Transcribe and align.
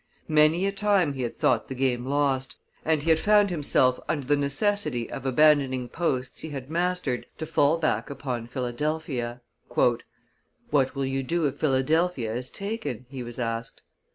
Many 0.33 0.65
a 0.65 0.71
time 0.71 1.13
he 1.13 1.21
had 1.21 1.35
thought 1.35 1.67
the 1.67 1.75
game 1.75 2.07
lost, 2.07 2.57
and 2.83 3.03
he 3.03 3.11
had 3.11 3.19
found 3.19 3.51
himself 3.51 3.99
under 4.09 4.25
the 4.25 4.35
necessity 4.35 5.07
of 5.11 5.27
abandoning 5.27 5.89
posts 5.89 6.39
he 6.39 6.49
had 6.49 6.71
mastered 6.71 7.27
to 7.37 7.45
fall 7.45 7.77
back 7.77 8.09
upon 8.09 8.47
Philadelphia. 8.47 9.41
"What 9.69 10.95
will 10.95 11.05
you 11.05 11.21
do 11.21 11.45
if 11.45 11.59
Philadelphia 11.59 12.33
is 12.33 12.49
taken?" 12.49 13.05
he 13.09 13.21
was 13.21 13.37
asked. 13.37 13.83